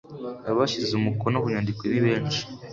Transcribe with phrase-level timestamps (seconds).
[0.49, 2.41] abashyize umukono kunyandiko nibeshi.